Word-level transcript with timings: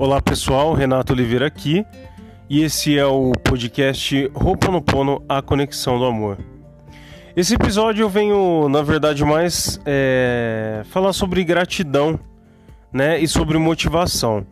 Olá 0.00 0.22
pessoal, 0.22 0.74
Renato 0.74 1.12
Oliveira 1.12 1.48
aqui 1.48 1.84
e 2.48 2.62
esse 2.62 2.96
é 2.96 3.04
o 3.04 3.32
podcast 3.32 4.30
Roponopono, 4.32 5.20
a 5.28 5.42
conexão 5.42 5.98
do 5.98 6.04
amor. 6.04 6.38
Esse 7.34 7.56
episódio 7.56 8.04
eu 8.04 8.08
venho, 8.08 8.68
na 8.68 8.80
verdade, 8.80 9.24
mais 9.24 9.80
é, 9.84 10.82
falar 10.84 11.12
sobre 11.12 11.42
gratidão 11.42 12.16
né, 12.92 13.18
e 13.18 13.26
sobre 13.26 13.58
motivação. 13.58 14.46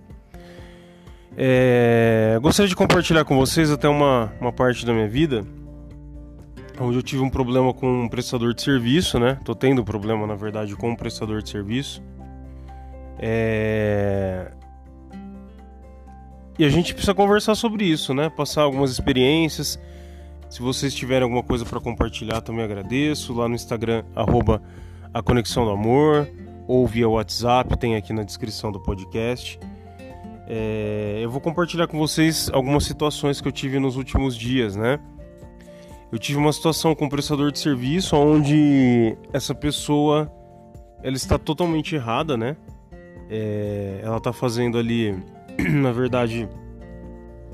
É, 1.37 2.37
gostaria 2.43 2.69
de 2.69 2.75
compartilhar 2.75 3.25
com 3.25 3.37
vocês 3.37 3.71
até 3.71 3.89
uma, 3.89 4.33
uma 4.41 4.53
parte 4.53 4.85
da 4.85 4.93
minha 4.93 5.09
vida 5.09 5.47
onde 6.81 6.99
eu 6.99 7.03
tive 7.05 7.23
um 7.23 7.31
problema 7.31 7.73
com 7.73 8.03
um 8.03 8.09
prestador 8.09 8.53
de 8.53 8.63
serviço, 8.63 9.19
né? 9.21 9.39
Tô 9.45 9.55
tendo 9.55 9.85
problema, 9.85 10.27
na 10.27 10.35
verdade, 10.35 10.75
com 10.75 10.91
um 10.91 10.97
prestador 10.97 11.41
de 11.41 11.49
serviço. 11.49 12.03
É... 13.19 14.26
E 16.59 16.65
a 16.65 16.69
gente 16.71 16.95
precisa 16.95 17.15
conversar 17.15 17.55
sobre 17.55 17.85
isso, 17.85 18.15
né? 18.15 18.31
Passar 18.31 18.63
algumas 18.63 18.91
experiências. 18.91 19.79
Se 20.49 20.63
vocês 20.63 20.95
tiverem 20.95 21.25
alguma 21.25 21.43
coisa 21.43 21.67
para 21.67 21.79
compartilhar, 21.81 22.41
também 22.41 22.65
agradeço. 22.65 23.35
Lá 23.35 23.47
no 23.47 23.55
Instagram, 23.55 24.05
arroba 24.15 24.63
a 25.13 25.23
Conexão 25.23 25.65
do 25.67 25.71
Amor, 25.71 26.29
ou 26.67 26.87
via 26.87 27.09
WhatsApp, 27.09 27.77
tem 27.79 27.95
aqui 27.97 28.13
na 28.13 28.23
descrição 28.23 28.73
do 28.73 28.81
podcast. 28.81 29.59
É... 30.49 31.19
eu 31.21 31.31
vou 31.31 31.41
compartilhar 31.41 31.89
com 31.89 31.99
vocês 31.99 32.49
algumas 32.53 32.85
situações 32.85 33.41
que 33.41 33.49
eu 33.49 33.53
tive 33.53 33.79
nos 33.79 33.97
últimos 33.97 34.37
dias, 34.37 34.77
né? 34.77 34.99
Eu 36.13 36.19
tive 36.19 36.39
uma 36.39 36.53
situação 36.53 36.95
com 36.95 37.07
um 37.07 37.09
prestador 37.09 37.51
de 37.51 37.59
serviço 37.59 38.17
onde 38.17 39.17
essa 39.33 39.55
pessoa 39.55 40.33
ela 41.03 41.17
está 41.17 41.37
totalmente 41.37 41.95
errada, 41.97 42.37
né? 42.37 42.57
É... 43.29 44.01
ela 44.03 44.17
está 44.19 44.33
fazendo 44.33 44.79
ali 44.79 45.15
na 45.71 45.93
verdade, 45.93 46.49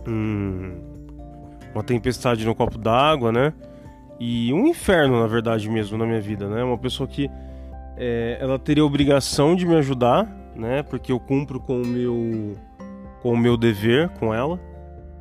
um, 0.06 0.74
uma 1.74 1.82
tempestade 1.82 2.44
no 2.44 2.54
copo 2.54 2.78
d'água, 2.78 3.32
né? 3.32 3.52
E 4.20 4.52
um 4.52 4.66
inferno, 4.66 5.20
na 5.20 5.26
verdade, 5.26 5.68
mesmo 5.68 5.98
na 5.98 6.06
minha 6.06 6.20
vida, 6.20 6.48
né? 6.48 6.62
Uma 6.62 6.78
pessoa 6.78 7.08
que 7.08 7.30
é, 7.96 8.38
ela 8.40 8.58
teria 8.58 8.82
a 8.82 8.86
obrigação 8.86 9.56
de 9.56 9.66
me 9.66 9.74
ajudar, 9.76 10.24
né? 10.54 10.82
Porque 10.82 11.12
eu 11.12 11.18
cumpro 11.18 11.60
com 11.60 11.82
o 11.82 11.86
meu 11.86 12.56
com 13.20 13.32
o 13.32 13.36
meu 13.36 13.56
dever 13.56 14.08
com 14.18 14.34
ela 14.34 14.58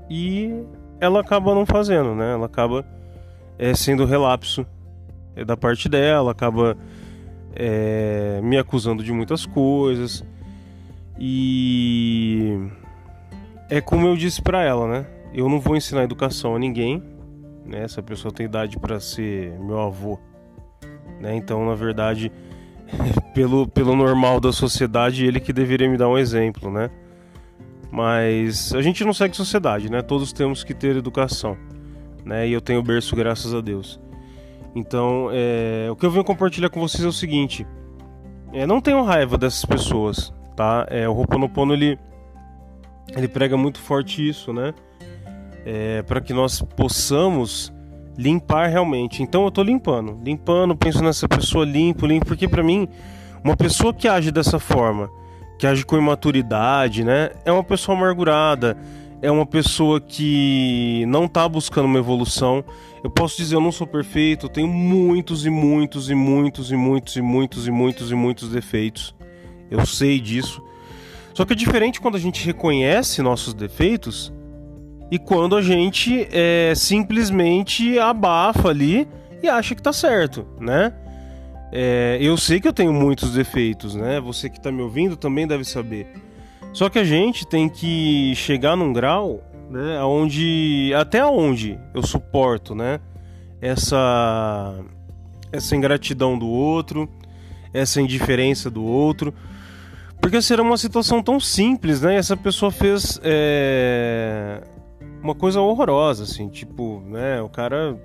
e 0.10 0.64
ela 1.00 1.20
acaba 1.22 1.54
não 1.54 1.66
fazendo, 1.66 2.16
né? 2.16 2.34
Ela 2.34 2.48
acaba 2.48 2.86
é, 3.58 3.74
sendo 3.74 4.06
relapso 4.06 4.66
é, 5.36 5.46
da 5.46 5.56
parte 5.56 5.88
dela, 5.88 6.32
acaba 6.32 6.76
é, 7.56 8.40
me 8.44 8.58
acusando 8.58 9.04
de 9.04 9.12
muitas 9.12 9.46
coisas. 9.46 10.26
E 11.20 12.58
é 13.70 13.80
como 13.80 14.08
eu 14.08 14.16
disse 14.16 14.42
para 14.42 14.64
ela, 14.64 14.88
né? 14.88 15.06
Eu 15.34 15.48
não 15.48 15.60
vou 15.60 15.76
ensinar 15.76 16.04
educação 16.04 16.56
a 16.56 16.60
ninguém, 16.60 17.02
né? 17.66 17.84
Essa 17.84 18.04
pessoa 18.04 18.34
tem 18.34 18.46
idade 18.46 18.78
para 18.78 19.00
ser 19.00 19.58
meu 19.60 19.80
avô, 19.80 20.20
né? 21.20 21.36
Então, 21.36 21.66
na 21.66 21.76
verdade, 21.76 22.32
pelo, 23.34 23.68
pelo 23.68 23.96
normal 23.96 24.40
da 24.40 24.52
sociedade, 24.52 25.26
ele 25.26 25.40
que 25.40 25.54
deveria 25.54 25.90
me 25.90 25.98
dar 25.98 26.10
um 26.10 26.18
exemplo, 26.18 26.72
né? 26.72 26.90
Mas 27.92 28.74
a 28.74 28.82
gente 28.82 29.04
não 29.04 29.14
segue 29.14 29.36
sociedade, 29.36 29.92
né? 29.92 30.02
Todos 30.02 30.32
temos 30.32 30.64
que 30.64 30.74
ter 30.74 30.96
educação, 30.96 31.58
né? 32.26 32.48
E 32.48 32.54
eu 32.54 32.62
tenho 32.62 32.82
berço, 32.82 33.16
graças 33.16 33.54
a 33.54 33.62
Deus. 33.62 34.00
Então, 34.76 35.30
é, 35.32 35.90
o 35.92 35.96
que 35.96 36.06
eu 36.06 36.12
venho 36.12 36.24
compartilhar 36.24 36.70
com 36.70 36.80
vocês 36.80 37.04
é 37.04 37.08
o 37.08 37.12
seguinte: 37.12 37.68
é, 38.54 38.66
não 38.66 38.82
tenham 38.82 39.04
raiva 39.04 39.38
dessas 39.38 39.66
pessoas, 39.66 40.34
tá? 40.56 40.86
É, 40.90 41.08
o 41.08 41.14
Ho'oponopono 41.14 41.74
ele 41.74 41.98
ele 43.16 43.28
prega 43.28 43.58
muito 43.58 43.80
forte 43.80 44.28
isso, 44.28 44.54
né? 44.54 44.74
É, 45.66 46.02
para 46.04 46.22
que 46.22 46.34
nós 46.34 46.62
possamos 46.62 47.74
limpar 48.18 48.68
realmente. 48.68 49.22
Então 49.22 49.44
eu 49.44 49.50
estou 49.50 49.64
limpando, 49.64 50.20
limpando, 50.24 50.76
penso 50.76 51.04
nessa 51.04 51.28
pessoa 51.28 51.66
limpo, 51.66 52.06
limpo, 52.06 52.26
porque 52.26 52.48
para 52.48 52.64
mim 52.64 52.88
uma 53.44 53.58
pessoa 53.58 53.94
que 53.94 54.08
age 54.08 54.32
dessa 54.32 54.60
forma, 54.60 55.10
que 55.58 55.66
age 55.66 55.86
com 55.86 55.98
imaturidade, 55.98 57.04
né, 57.04 57.32
é 57.44 57.52
uma 57.52 57.64
pessoa 57.64 57.98
amargurada, 57.98 58.78
é 59.22 59.30
uma 59.30 59.46
pessoa 59.46 60.00
que 60.00 61.04
não 61.08 61.26
está 61.26 61.48
buscando 61.48 61.86
uma 61.86 62.00
evolução. 62.00 62.64
Eu 63.04 63.10
posso 63.10 63.38
dizer, 63.38 63.56
eu 63.56 63.62
não 63.62 63.72
sou 63.72 63.86
perfeito, 63.86 64.46
eu 64.46 64.50
tenho 64.50 64.68
muitos 64.68 65.46
e 65.46 65.50
muitos 65.50 66.10
e 66.10 66.16
muitos 66.16 66.72
e 66.72 66.76
muitos 66.76 67.18
e 67.18 67.22
muitos 67.22 67.68
e 67.68 67.72
muitos 67.72 68.12
e 68.12 68.16
muitos 68.16 68.50
defeitos. 68.50 69.16
Eu 69.72 69.86
sei 69.86 70.20
disso. 70.20 70.62
Só 71.34 71.46
que 71.46 71.54
é 71.54 71.56
diferente 71.56 72.02
quando 72.02 72.18
a 72.18 72.20
gente 72.20 72.46
reconhece 72.46 73.22
nossos 73.22 73.54
defeitos 73.54 74.32
e 75.10 75.18
quando 75.18 75.56
a 75.56 75.62
gente 75.62 76.28
é, 76.32 76.74
simplesmente 76.76 77.98
abafa 77.98 78.70
ali 78.70 79.08
e 79.42 79.48
acha 79.48 79.74
que 79.74 79.82
tá 79.82 79.94
certo, 79.94 80.46
né? 80.60 80.94
É, 81.72 82.18
eu 82.20 82.36
sei 82.36 82.60
que 82.60 82.68
eu 82.68 82.74
tenho 82.74 82.94
muitos 82.94 83.32
defeitos, 83.34 83.96
né? 83.96 84.20
Você 84.20 84.50
que 84.50 84.60
tá 84.60 84.72
me 84.72 84.82
ouvindo 84.82 85.16
também 85.16 85.48
deve 85.48 85.64
saber. 85.64 86.08
Só 86.74 86.90
que 86.90 87.00
a 87.00 87.04
gente 87.04 87.48
tem 87.48 87.70
que 87.70 88.34
chegar 88.36 88.76
num 88.76 88.92
grau, 88.92 89.42
né? 89.70 90.04
Onde 90.04 90.92
até 90.96 91.26
onde 91.26 91.80
eu 91.94 92.04
suporto, 92.04 92.76
né? 92.76 93.00
Essa 93.62 94.78
essa 95.52 95.76
ingratidão 95.76 96.38
do 96.38 96.48
outro, 96.48 97.10
essa 97.74 98.02
indiferença 98.02 98.70
do 98.70 98.84
outro. 98.84 99.34
Porque 100.22 100.40
será 100.40 100.62
uma 100.62 100.78
situação 100.78 101.22
tão 101.22 101.40
simples, 101.40 102.00
né? 102.00 102.14
E 102.14 102.18
essa 102.18 102.38
pessoa 102.38 102.72
fez 102.72 103.20
é, 103.24 104.62
uma 105.22 105.34
coisa 105.34 105.60
horrorosa, 105.60 106.24
assim, 106.24 106.48
tipo, 106.48 107.02
né? 107.08 107.42
O 107.42 107.50
cara 107.50 108.00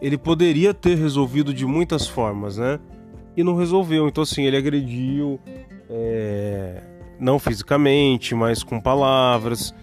ele 0.00 0.18
poderia 0.18 0.74
ter 0.74 0.96
resolvido 0.96 1.54
de 1.54 1.64
muitas 1.64 2.06
formas, 2.06 2.58
né? 2.58 2.78
E 3.34 3.42
não 3.42 3.56
resolveu. 3.56 4.08
Então, 4.08 4.22
assim, 4.22 4.44
ele 4.44 4.58
agrediu, 4.58 5.40
é, 5.88 6.82
não 7.18 7.38
fisicamente, 7.38 8.34
mas 8.34 8.62
com 8.62 8.78
palavras, 8.78 9.74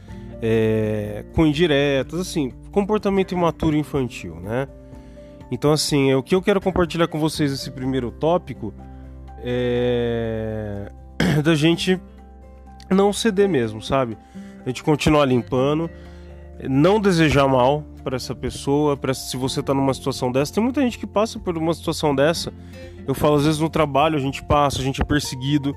é, 0.41 1.25
com 1.33 1.47
indiretas, 1.47 2.19
assim, 2.19 2.51
comportamento 2.71 3.31
imaturo 3.31 3.75
infantil, 3.75 4.35
né? 4.35 4.67
Então, 5.49 5.71
assim, 5.71 6.13
o 6.13 6.21
que 6.21 6.35
eu 6.35 6.43
quero 6.43 6.61
compartilhar 6.61 7.07
com 7.07 7.19
vocês 7.19 7.51
esse 7.51 7.71
primeiro 7.71 8.11
tópico 8.11 8.71
é 9.41 10.91
da 11.43 11.55
gente 11.55 11.99
não 12.89 13.13
ceder 13.13 13.47
mesmo, 13.47 13.81
sabe? 13.81 14.17
A 14.65 14.69
gente 14.69 14.83
continuar 14.83 15.25
limpando, 15.25 15.89
não 16.67 16.99
desejar 16.99 17.47
mal 17.47 17.83
para 18.03 18.15
essa 18.15 18.35
pessoa, 18.35 18.97
para 18.97 19.13
se 19.13 19.37
você 19.37 19.61
tá 19.61 19.73
numa 19.73 19.93
situação 19.93 20.31
dessa. 20.31 20.53
Tem 20.53 20.63
muita 20.63 20.81
gente 20.81 20.97
que 20.97 21.07
passa 21.07 21.39
por 21.39 21.57
uma 21.57 21.73
situação 21.73 22.13
dessa. 22.15 22.51
Eu 23.07 23.13
falo 23.13 23.35
às 23.35 23.45
vezes 23.45 23.59
no 23.59 23.69
trabalho 23.69 24.17
a 24.17 24.19
gente 24.19 24.43
passa, 24.43 24.79
a 24.79 24.83
gente 24.83 25.01
é 25.01 25.05
perseguido, 25.05 25.75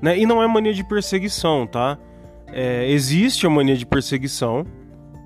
né? 0.00 0.18
E 0.18 0.26
não 0.26 0.42
é 0.42 0.46
mania 0.46 0.74
de 0.74 0.84
perseguição, 0.84 1.66
tá? 1.66 1.98
É, 2.52 2.90
existe 2.90 3.46
a 3.46 3.50
mania 3.50 3.76
de 3.76 3.86
perseguição 3.86 4.66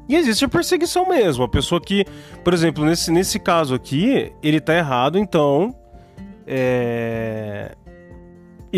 e 0.08 0.14
existe 0.14 0.44
a 0.44 0.48
perseguição 0.48 1.08
mesmo. 1.08 1.44
A 1.44 1.48
pessoa 1.48 1.80
que, 1.80 2.04
por 2.42 2.52
exemplo, 2.52 2.84
nesse, 2.84 3.10
nesse 3.10 3.38
caso 3.38 3.74
aqui, 3.74 4.32
ele 4.42 4.60
tá 4.60 4.74
errado, 4.76 5.18
então 5.18 5.74
é, 6.46 7.74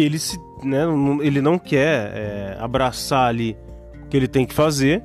ele 0.02 0.18
se, 0.18 0.38
né, 0.62 0.82
ele 1.22 1.40
não 1.40 1.58
quer 1.58 2.12
é, 2.14 2.56
abraçar 2.60 3.28
ali 3.28 3.56
o 4.04 4.08
que 4.08 4.16
ele 4.16 4.28
tem 4.28 4.44
que 4.44 4.54
fazer. 4.54 5.02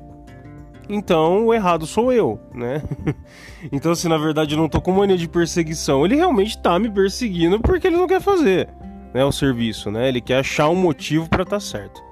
Então 0.88 1.46
o 1.46 1.54
errado 1.54 1.86
sou 1.86 2.12
eu, 2.12 2.38
né? 2.54 2.82
então, 3.72 3.92
assim, 3.92 4.08
na 4.08 4.18
verdade, 4.18 4.54
eu 4.54 4.58
não 4.58 4.68
tô 4.68 4.80
com 4.80 4.92
mania 4.92 5.16
de 5.16 5.28
perseguição. 5.28 6.04
Ele 6.04 6.16
realmente 6.16 6.60
tá 6.60 6.78
me 6.78 6.90
perseguindo 6.90 7.60
porque 7.60 7.86
ele 7.86 7.96
não 7.96 8.06
quer 8.06 8.20
fazer 8.20 8.68
né, 9.14 9.24
o 9.24 9.32
serviço, 9.32 9.90
né? 9.90 10.08
Ele 10.08 10.20
quer 10.20 10.38
achar 10.38 10.68
um 10.68 10.74
motivo 10.74 11.28
para 11.28 11.42
estar 11.42 11.56
tá 11.56 11.60
certo. 11.60 12.02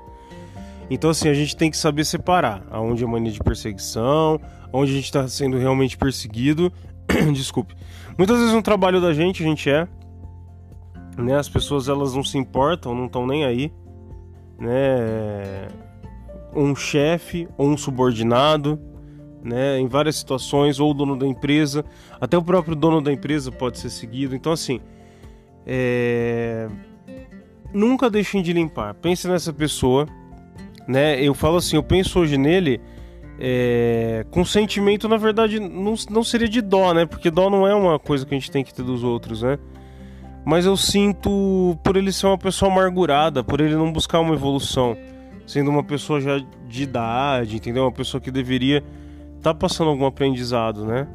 Então, 0.88 1.10
assim, 1.10 1.28
a 1.28 1.34
gente 1.34 1.56
tem 1.56 1.70
que 1.70 1.76
saber 1.76 2.04
separar 2.04 2.62
aonde 2.70 3.04
é 3.04 3.06
mania 3.06 3.30
de 3.30 3.38
perseguição, 3.38 4.40
onde 4.72 4.90
a 4.90 4.94
gente 4.94 5.04
está 5.04 5.26
sendo 5.28 5.56
realmente 5.56 5.96
perseguido. 5.96 6.72
Desculpe. 7.32 7.74
Muitas 8.18 8.38
vezes 8.38 8.52
no 8.52 8.62
trabalho 8.62 9.00
da 9.00 9.12
gente, 9.12 9.42
a 9.42 9.46
gente 9.46 9.70
é, 9.70 9.86
né? 11.20 11.36
As 11.36 11.48
pessoas 11.48 11.88
elas 11.88 12.14
não 12.14 12.24
se 12.24 12.38
importam, 12.38 12.94
não 12.94 13.06
estão 13.06 13.26
nem 13.26 13.44
aí, 13.44 13.72
né? 14.58 15.68
Um 16.54 16.74
chefe 16.74 17.48
ou 17.56 17.68
um 17.68 17.76
subordinado, 17.76 18.78
né? 19.42 19.78
Em 19.78 19.86
várias 19.86 20.16
situações, 20.16 20.80
ou 20.80 20.90
o 20.90 20.94
dono 20.94 21.16
da 21.16 21.26
empresa, 21.26 21.84
até 22.20 22.36
o 22.36 22.42
próprio 22.42 22.74
dono 22.74 23.00
da 23.00 23.12
empresa 23.12 23.50
pode 23.50 23.78
ser 23.78 23.90
seguido. 23.90 24.34
Então 24.34 24.52
assim, 24.52 24.80
é... 25.66 26.68
nunca 27.72 28.10
deixem 28.10 28.42
de 28.42 28.52
limpar. 28.52 28.94
Pense 28.94 29.28
nessa 29.28 29.52
pessoa, 29.52 30.06
né? 30.86 31.22
Eu 31.22 31.34
falo 31.34 31.56
assim, 31.56 31.76
eu 31.76 31.82
penso 31.82 32.20
hoje 32.20 32.36
nele. 32.36 32.80
É, 33.42 34.26
com 34.30 34.44
sentimento, 34.44 35.08
na 35.08 35.16
verdade, 35.16 35.58
não, 35.58 35.94
não 36.10 36.22
seria 36.22 36.46
de 36.46 36.60
dó, 36.60 36.92
né? 36.92 37.06
Porque 37.06 37.30
dó 37.30 37.48
não 37.48 37.66
é 37.66 37.74
uma 37.74 37.98
coisa 37.98 38.26
que 38.26 38.34
a 38.34 38.38
gente 38.38 38.50
tem 38.50 38.62
que 38.62 38.74
ter 38.74 38.82
dos 38.82 39.02
outros, 39.02 39.40
né? 39.40 39.58
Mas 40.44 40.66
eu 40.66 40.76
sinto 40.76 41.78
por 41.82 41.96
ele 41.96 42.12
ser 42.12 42.26
uma 42.26 42.38
pessoa 42.38 42.70
amargurada, 42.70 43.44
por 43.44 43.60
ele 43.60 43.74
não 43.74 43.92
buscar 43.92 44.20
uma 44.20 44.34
evolução, 44.34 44.96
sendo 45.46 45.70
uma 45.70 45.84
pessoa 45.84 46.20
já 46.20 46.38
de 46.68 46.82
idade, 46.82 47.56
entendeu? 47.56 47.84
Uma 47.84 47.92
pessoa 47.92 48.20
que 48.20 48.30
deveria 48.30 48.78
estar 49.36 49.52
tá 49.52 49.54
passando 49.54 49.90
algum 49.90 50.06
aprendizado, 50.06 50.84
né? 50.84 51.06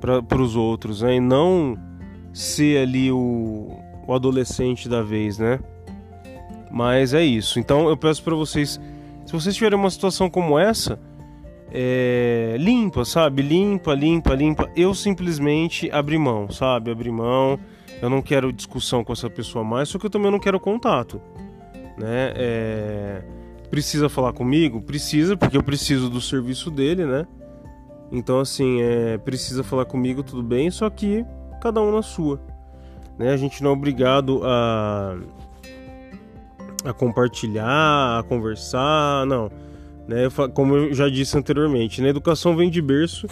Para 0.00 0.42
os 0.42 0.56
outros, 0.56 1.02
né? 1.02 1.16
E 1.16 1.20
não 1.20 1.76
ser 2.32 2.82
ali 2.82 3.10
o, 3.10 3.78
o 4.06 4.14
adolescente 4.14 4.88
da 4.88 5.02
vez, 5.02 5.38
né? 5.38 5.58
Mas 6.70 7.12
é 7.12 7.22
isso. 7.22 7.58
Então 7.58 7.88
eu 7.88 7.96
peço 7.96 8.22
para 8.22 8.34
vocês, 8.34 8.80
se 9.26 9.32
vocês 9.32 9.54
tiverem 9.54 9.78
uma 9.78 9.90
situação 9.90 10.30
como 10.30 10.58
essa, 10.58 10.98
é, 11.70 12.56
limpa, 12.58 13.04
sabe? 13.04 13.42
Limpa, 13.42 13.94
limpa, 13.94 14.34
limpa. 14.34 14.70
Eu 14.76 14.94
simplesmente 14.94 15.90
abri 15.90 16.18
mão, 16.18 16.50
sabe? 16.50 16.90
Abri 16.90 17.10
mão. 17.10 17.58
Eu 18.02 18.10
não 18.10 18.20
quero 18.20 18.52
discussão 18.52 19.02
com 19.02 19.14
essa 19.14 19.30
pessoa 19.30 19.64
mais, 19.64 19.88
só 19.88 19.98
que 19.98 20.04
eu 20.04 20.10
também 20.10 20.30
não 20.30 20.38
quero 20.38 20.60
contato, 20.60 21.22
né? 21.96 22.34
É 22.36 23.22
Precisa 23.72 24.10
falar 24.10 24.34
comigo? 24.34 24.82
Precisa, 24.82 25.34
porque 25.34 25.56
eu 25.56 25.62
preciso 25.62 26.10
do 26.10 26.20
serviço 26.20 26.70
dele, 26.70 27.06
né? 27.06 27.26
Então, 28.12 28.38
assim, 28.38 28.82
é, 28.82 29.16
precisa 29.16 29.64
falar 29.64 29.86
comigo, 29.86 30.22
tudo 30.22 30.42
bem, 30.42 30.70
só 30.70 30.90
que 30.90 31.24
cada 31.58 31.80
um 31.80 31.90
na 31.90 32.02
sua. 32.02 32.38
Né? 33.18 33.32
A 33.32 33.36
gente 33.38 33.62
não 33.62 33.70
é 33.70 33.72
obrigado 33.72 34.42
a, 34.44 35.16
a 36.84 36.92
compartilhar, 36.92 38.18
a 38.18 38.22
conversar, 38.22 39.24
não. 39.24 39.50
Né? 40.06 40.28
Como 40.52 40.76
eu 40.76 40.92
já 40.92 41.08
disse 41.08 41.38
anteriormente, 41.38 42.02
né? 42.02 42.10
educação 42.10 42.54
vem 42.54 42.68
de 42.68 42.82
berço 42.82 43.26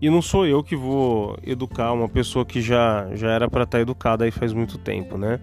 e 0.00 0.08
não 0.08 0.22
sou 0.22 0.46
eu 0.46 0.62
que 0.62 0.76
vou 0.76 1.36
educar 1.44 1.92
uma 1.92 2.08
pessoa 2.08 2.44
que 2.44 2.60
já, 2.60 3.08
já 3.14 3.30
era 3.30 3.48
para 3.48 3.64
estar 3.64 3.78
tá 3.78 3.82
educada 3.82 4.24
aí 4.24 4.30
faz 4.30 4.52
muito 4.52 4.78
tempo, 4.78 5.18
né? 5.18 5.40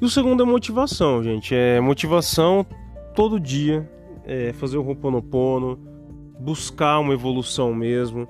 E 0.00 0.04
o 0.04 0.08
segundo 0.10 0.42
é 0.42 0.46
motivação, 0.46 1.22
gente. 1.22 1.54
É 1.54 1.80
motivação 1.80 2.66
todo 3.14 3.40
dia 3.40 3.88
é, 4.26 4.52
fazer 4.52 4.76
o 4.76 4.86
Ho'oponopono, 4.86 5.78
buscar 6.38 6.98
uma 6.98 7.14
evolução 7.14 7.74
mesmo. 7.74 8.28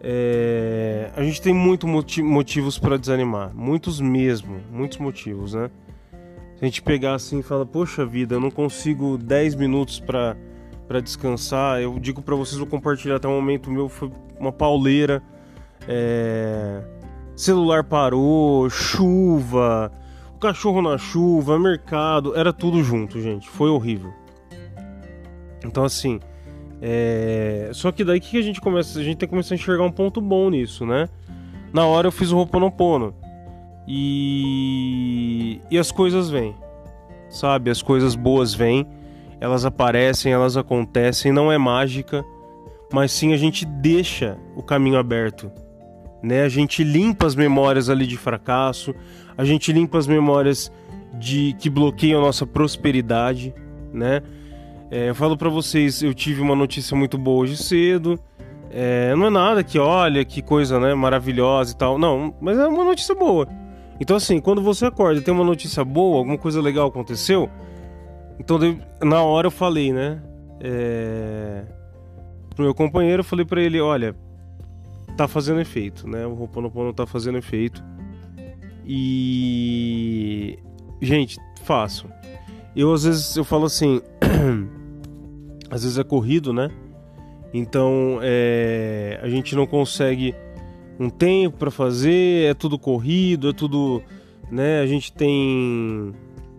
É, 0.00 1.10
a 1.14 1.22
gente 1.22 1.40
tem 1.40 1.54
muitos 1.54 1.88
motivos 2.18 2.78
para 2.78 2.96
desanimar, 2.96 3.54
muitos 3.54 4.00
mesmo, 4.00 4.60
muitos 4.70 4.98
motivos, 4.98 5.54
né? 5.54 5.70
Se 6.56 6.64
a 6.64 6.64
gente 6.64 6.82
pegar 6.82 7.14
assim 7.14 7.40
e 7.40 7.42
falar, 7.42 7.66
poxa 7.66 8.04
vida, 8.04 8.34
eu 8.36 8.40
não 8.40 8.50
consigo 8.50 9.18
10 9.18 9.54
minutos 9.56 10.00
para 10.00 10.36
para 10.92 11.00
descansar, 11.00 11.80
eu 11.80 11.98
digo 11.98 12.20
para 12.20 12.36
vocês, 12.36 12.58
vou 12.58 12.66
compartilhar 12.66 13.16
até 13.16 13.26
um 13.26 13.34
momento 13.34 13.70
meu, 13.70 13.88
foi 13.88 14.12
uma 14.38 14.52
pauleira, 14.52 15.22
é, 15.88 16.82
celular 17.34 17.82
parou, 17.82 18.68
chuva, 18.68 19.90
cachorro 20.38 20.82
na 20.82 20.98
chuva, 20.98 21.58
mercado, 21.58 22.36
era 22.36 22.52
tudo 22.52 22.84
junto, 22.84 23.18
gente. 23.22 23.48
Foi 23.48 23.70
horrível. 23.70 24.12
Então, 25.64 25.82
assim. 25.82 26.20
É... 26.82 27.70
Só 27.72 27.90
que 27.90 28.04
daí 28.04 28.20
que 28.20 28.36
a 28.36 28.42
gente 28.42 28.60
começa? 28.60 28.98
A 28.98 29.02
gente 29.02 29.16
tem 29.16 29.26
que 29.26 29.30
começar 29.30 29.54
a 29.54 29.56
enxergar 29.56 29.84
um 29.84 29.90
ponto 29.90 30.20
bom 30.20 30.50
nisso, 30.50 30.84
né? 30.84 31.08
Na 31.72 31.86
hora 31.86 32.08
eu 32.08 32.12
fiz 32.12 32.32
o 32.32 32.36
Roponopono. 32.36 33.14
E. 33.88 35.58
E 35.70 35.78
as 35.78 35.90
coisas 35.90 36.28
vêm. 36.28 36.54
Sabe? 37.30 37.70
As 37.70 37.80
coisas 37.80 38.14
boas 38.14 38.52
vêm. 38.52 38.86
Elas 39.42 39.64
aparecem, 39.64 40.32
elas 40.32 40.56
acontecem. 40.56 41.32
Não 41.32 41.50
é 41.50 41.58
mágica. 41.58 42.24
Mas 42.92 43.10
sim 43.10 43.32
a 43.32 43.36
gente 43.36 43.64
deixa 43.64 44.38
o 44.54 44.62
caminho 44.62 44.98
aberto 44.98 45.50
né? 46.22 46.42
A 46.44 46.48
gente 46.48 46.84
limpa 46.84 47.26
as 47.26 47.34
memórias 47.34 47.90
ali 47.90 48.06
de 48.06 48.16
fracasso, 48.16 48.94
a 49.36 49.44
gente 49.44 49.72
limpa 49.72 49.98
as 49.98 50.06
memórias 50.06 50.70
de 51.14 51.54
que 51.58 51.68
bloqueiam 51.68 52.20
a 52.20 52.24
nossa 52.24 52.46
prosperidade, 52.46 53.52
né? 53.92 54.22
É, 54.90 55.08
eu 55.08 55.14
falo 55.14 55.36
para 55.36 55.48
vocês, 55.48 56.02
eu 56.02 56.14
tive 56.14 56.40
uma 56.40 56.54
notícia 56.54 56.96
muito 56.96 57.18
boa 57.18 57.42
hoje 57.42 57.56
cedo. 57.56 58.18
É, 58.70 59.14
não 59.14 59.26
é 59.26 59.30
nada 59.30 59.64
que 59.64 59.78
olha 59.78 60.24
que 60.24 60.40
coisa, 60.40 60.78
né, 60.78 60.94
maravilhosa 60.94 61.72
e 61.72 61.76
tal. 61.76 61.98
Não, 61.98 62.34
mas 62.40 62.58
é 62.58 62.66
uma 62.66 62.84
notícia 62.84 63.14
boa. 63.14 63.48
Então 63.98 64.16
assim, 64.16 64.40
quando 64.40 64.62
você 64.62 64.86
acorda 64.86 65.20
e 65.20 65.22
tem 65.22 65.32
uma 65.32 65.44
notícia 65.44 65.84
boa, 65.84 66.18
alguma 66.18 66.38
coisa 66.38 66.60
legal 66.60 66.88
aconteceu, 66.88 67.50
então 68.42 68.58
na 69.00 69.22
hora 69.22 69.46
eu 69.46 69.50
falei, 69.50 69.92
né, 69.92 70.20
é... 70.60 71.62
pro 72.50 72.64
meu 72.64 72.74
companheiro, 72.74 73.20
eu 73.20 73.24
falei 73.24 73.44
para 73.44 73.62
ele, 73.62 73.80
olha, 73.80 74.16
tá 75.16 75.28
fazendo 75.28 75.60
efeito, 75.60 76.08
né? 76.08 76.26
O 76.26 76.34
Ho'oponopono 76.34 76.92
tá 76.92 77.06
fazendo 77.06 77.38
efeito. 77.38 77.82
E 78.84 80.58
gente, 81.00 81.38
faço. 81.62 82.08
Eu 82.74 82.92
às 82.92 83.04
vezes 83.04 83.36
eu 83.36 83.44
falo 83.44 83.66
assim, 83.66 84.00
às 85.70 85.84
vezes 85.84 85.98
é 85.98 86.04
corrido, 86.04 86.52
né? 86.52 86.68
Então 87.54 88.18
é, 88.22 89.20
a 89.22 89.28
gente 89.28 89.54
não 89.54 89.66
consegue 89.66 90.34
um 90.98 91.08
tempo 91.08 91.58
para 91.58 91.70
fazer, 91.70 92.50
é 92.50 92.54
tudo 92.54 92.78
corrido, 92.78 93.50
é 93.50 93.52
tudo, 93.52 94.02
né? 94.50 94.80
A 94.80 94.86
gente 94.86 95.12
tem 95.12 96.12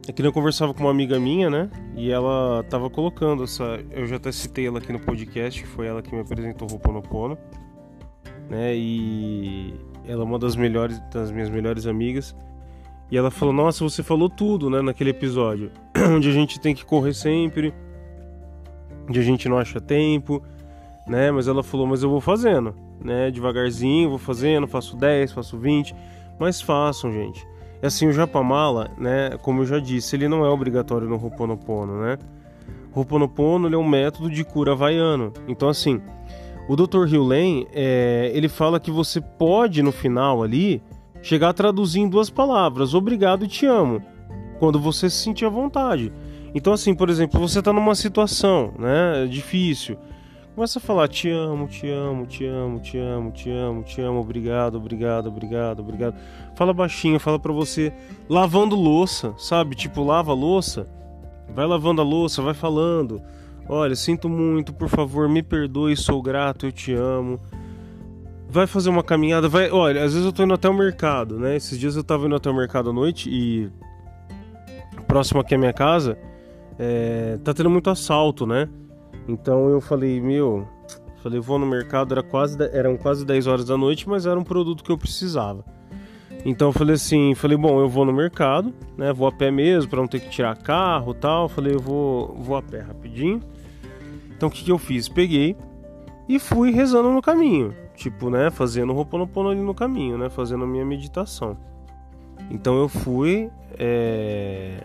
é 0.07 0.11
que 0.11 0.21
eu 0.21 0.33
conversava 0.33 0.73
com 0.73 0.81
uma 0.81 0.91
amiga 0.91 1.19
minha, 1.19 1.49
né? 1.49 1.69
E 1.95 2.11
ela 2.11 2.63
tava 2.69 2.89
colocando 2.89 3.43
essa, 3.43 3.79
eu 3.91 4.05
já 4.05 4.17
até 4.17 4.31
citei 4.31 4.67
ela 4.67 4.79
aqui 4.79 4.91
no 4.91 4.99
podcast, 4.99 5.65
foi 5.67 5.87
ela 5.87 6.01
que 6.01 6.13
me 6.13 6.21
apresentou 6.21 6.67
o 6.69 6.73
Ho'oponopono 6.73 7.37
né? 8.49 8.75
E 8.75 9.73
ela 10.05 10.21
é 10.21 10.25
uma 10.25 10.39
das 10.39 10.55
melhores, 10.55 10.99
das 11.11 11.31
minhas 11.31 11.49
melhores 11.49 11.87
amigas. 11.87 12.35
E 13.11 13.17
ela 13.17 13.31
falou: 13.31 13.53
Nossa, 13.53 13.83
você 13.83 14.03
falou 14.03 14.29
tudo, 14.29 14.69
né? 14.69 14.81
Naquele 14.81 15.11
episódio, 15.11 15.71
onde 16.15 16.29
a 16.29 16.31
gente 16.31 16.59
tem 16.59 16.75
que 16.75 16.85
correr 16.85 17.13
sempre, 17.13 17.73
onde 19.07 19.19
a 19.19 19.23
gente 19.23 19.47
não 19.47 19.57
acha 19.57 19.79
tempo, 19.79 20.41
né? 21.07 21.31
Mas 21.31 21.47
ela 21.47 21.63
falou: 21.63 21.87
Mas 21.87 22.03
eu 22.03 22.09
vou 22.09 22.21
fazendo, 22.21 22.75
né? 23.03 23.31
Devagarzinho, 23.31 24.09
vou 24.09 24.19
fazendo, 24.19 24.67
faço 24.67 24.95
10, 24.95 25.31
faço 25.31 25.57
20, 25.57 25.95
mas 26.39 26.61
façam, 26.61 27.11
gente. 27.11 27.45
E 27.83 27.85
assim, 27.85 28.07
o 28.07 28.13
Japamala, 28.13 28.89
né? 28.97 29.31
Como 29.41 29.61
eu 29.61 29.65
já 29.65 29.77
disse, 29.77 30.15
ele 30.15 30.29
não 30.29 30.45
é 30.45 30.49
obrigatório 30.49 31.05
no 31.05 31.21
Ho'oponopono, 31.21 32.01
né? 32.01 32.17
O 32.95 32.99
Ho'oponopono 32.99 33.67
ele 33.67 33.75
é 33.75 33.77
um 33.77 33.85
método 33.85 34.29
de 34.29 34.41
cura 34.45 34.71
havaiano. 34.71 35.33
Então, 35.49 35.67
assim, 35.67 36.01
o 36.69 36.77
Dr. 36.77 37.13
Lane, 37.13 37.67
é, 37.73 38.31
ele 38.33 38.47
fala 38.47 38.79
que 38.79 38.89
você 38.89 39.19
pode, 39.19 39.83
no 39.83 39.91
final 39.91 40.41
ali, 40.41 40.81
chegar 41.21 41.49
a 41.49 41.53
traduzir 41.53 41.99
em 41.99 42.07
duas 42.07 42.29
palavras, 42.29 42.93
obrigado 42.93 43.43
e 43.43 43.49
te 43.49 43.65
amo, 43.65 44.01
quando 44.59 44.79
você 44.79 45.09
se 45.09 45.17
sentir 45.17 45.43
à 45.43 45.49
vontade. 45.49 46.09
Então, 46.55 46.71
assim, 46.71 46.95
por 46.95 47.09
exemplo, 47.09 47.37
você 47.37 47.59
está 47.59 47.73
numa 47.73 47.95
situação 47.95 48.73
né, 48.79 49.27
difícil, 49.29 49.97
começa 50.55 50.77
a 50.77 50.81
falar 50.81 51.07
te 51.07 51.29
amo, 51.29 51.67
te 51.67 51.89
amo, 51.89 52.25
te 52.27 52.45
amo, 52.45 52.79
te 52.79 52.97
amo, 52.97 53.31
te 53.31 53.49
amo, 53.49 53.83
te 53.83 54.01
amo, 54.01 54.19
obrigado, 54.19 54.75
obrigado, 54.75 55.27
obrigado, 55.27 55.79
obrigado. 55.79 56.15
Fala 56.55 56.73
baixinho, 56.73 57.19
fala 57.19 57.39
para 57.39 57.51
você 57.51 57.91
lavando 58.29 58.75
louça, 58.75 59.33
sabe? 59.37 59.75
Tipo, 59.75 60.03
lava 60.03 60.33
louça, 60.33 60.87
vai 61.53 61.65
lavando 61.65 62.01
a 62.01 62.05
louça, 62.05 62.41
vai 62.41 62.53
falando. 62.53 63.21
Olha, 63.67 63.95
sinto 63.95 64.29
muito, 64.29 64.73
por 64.73 64.89
favor, 64.89 65.27
me 65.27 65.41
perdoe, 65.41 65.95
sou 65.97 66.21
grato, 66.21 66.67
eu 66.67 66.71
te 66.71 66.93
amo. 66.93 67.39
Vai 68.47 68.67
fazer 68.67 68.89
uma 68.89 69.03
caminhada, 69.03 69.49
vai. 69.49 69.71
Olha, 69.71 70.03
às 70.03 70.13
vezes 70.13 70.25
eu 70.25 70.31
tô 70.31 70.43
indo 70.43 70.53
até 70.53 70.69
o 70.69 70.73
mercado, 70.73 71.39
né? 71.39 71.55
Esses 71.55 71.79
dias 71.79 71.95
eu 71.95 72.03
tava 72.03 72.27
indo 72.27 72.35
até 72.35 72.49
o 72.49 72.55
mercado 72.55 72.91
à 72.91 72.93
noite 72.93 73.29
e. 73.31 73.71
Próximo 75.07 75.41
aqui 75.41 75.55
à 75.55 75.57
minha 75.57 75.73
casa, 75.73 76.17
é... 76.77 77.37
tá 77.43 77.53
tendo 77.53 77.69
muito 77.69 77.89
assalto, 77.89 78.45
né? 78.47 78.67
Então 79.27 79.69
eu 79.69 79.81
falei, 79.81 80.19
meu. 80.19 80.67
Falei, 81.21 81.39
vou 81.39 81.57
no 81.57 81.65
mercado, 81.65 82.13
era 82.13 82.21
quase, 82.21 82.57
eram 82.73 82.97
quase 82.97 83.25
10 83.25 83.47
horas 83.47 83.65
da 83.65 83.77
noite, 83.77 84.09
mas 84.09 84.25
era 84.25 84.37
um 84.37 84.43
produto 84.43 84.83
que 84.83 84.91
eu 84.91 84.97
precisava. 84.97 85.63
Então 86.45 86.67
eu 86.67 86.73
falei 86.73 86.95
assim, 86.95 87.33
falei, 87.33 87.57
bom, 87.57 87.79
eu 87.79 87.87
vou 87.87 88.03
no 88.03 88.11
mercado, 88.11 88.73
né? 88.97 89.13
Vou 89.13 89.27
a 89.27 89.31
pé 89.31 89.49
mesmo 89.49 89.89
para 89.89 89.99
não 89.99 90.07
ter 90.07 90.19
que 90.19 90.29
tirar 90.29 90.57
carro, 90.57 91.13
tal. 91.13 91.47
Falei, 91.47 91.73
eu 91.73 91.79
vou, 91.79 92.35
vou 92.35 92.57
a 92.57 92.61
pé 92.61 92.81
rapidinho. 92.81 93.39
Então 94.35 94.49
o 94.49 94.51
que, 94.51 94.65
que 94.65 94.71
eu 94.71 94.77
fiz? 94.77 95.07
Peguei 95.07 95.55
e 96.27 96.39
fui 96.39 96.71
rezando 96.71 97.09
no 97.11 97.21
caminho, 97.21 97.73
tipo, 97.95 98.29
né, 98.29 98.49
fazendo 98.49 98.93
o 98.93 98.95
Ho'oponopono 98.95 99.49
ali 99.49 99.61
no 99.61 99.73
caminho, 99.73 100.17
né, 100.17 100.29
fazendo 100.29 100.63
a 100.63 100.67
minha 100.67 100.85
meditação. 100.85 101.57
Então 102.49 102.77
eu 102.77 102.87
fui, 102.89 103.49
é... 103.77 104.83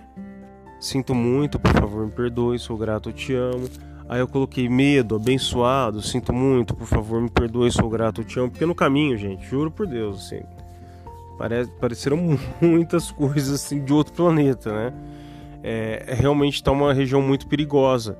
sinto 0.80 1.14
muito, 1.14 1.59
por 1.59 1.73
favor, 1.73 2.07
me 2.07 2.12
perdoe, 2.12 2.59
sou 2.59 2.76
grato, 2.76 3.12
te 3.12 3.35
amo. 3.35 3.68
Aí 4.09 4.21
eu 4.21 4.29
coloquei 4.29 4.69
medo, 4.69 5.17
abençoado, 5.17 6.00
sinto 6.00 6.33
muito, 6.33 6.75
por 6.75 6.87
favor, 6.87 7.21
me 7.21 7.29
perdoe, 7.29 7.71
sou 7.71 7.91
grato, 7.91 8.25
te 8.25 8.38
amo. 8.41 8.50
Porque 8.50 8.65
no 8.65 8.75
caminho, 8.75 9.19
gente, 9.19 9.47
juro 9.47 9.71
por 9.71 9.87
Deus, 9.87 10.25
assim, 10.25 10.41
Parece, 11.38 11.71
pareceram 11.71 12.19
muitas 12.61 13.12
coisas 13.12 13.62
assim 13.62 13.85
de 13.85 13.93
outro 13.93 14.12
planeta, 14.12 14.73
né? 14.73 14.93
É, 15.62 16.05
é 16.09 16.15
realmente 16.15 16.55
está 16.55 16.73
uma 16.73 16.93
região 16.93 17.23
muito 17.23 17.47
perigosa. 17.47 18.19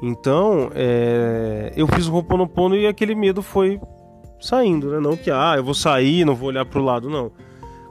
Então, 0.00 0.70
é, 0.74 1.72
eu 1.76 1.88
fiz 1.88 2.06
o 2.06 2.12
Roponopono 2.12 2.76
e 2.76 2.86
aquele 2.86 3.14
medo 3.14 3.42
foi 3.42 3.80
saindo, 4.38 4.90
né? 4.90 5.00
Não 5.00 5.16
que, 5.16 5.30
ah, 5.30 5.54
eu 5.56 5.64
vou 5.64 5.74
sair, 5.74 6.24
não 6.24 6.36
vou 6.36 6.48
olhar 6.48 6.64
para 6.64 6.78
o 6.78 6.84
lado, 6.84 7.10
não. 7.10 7.32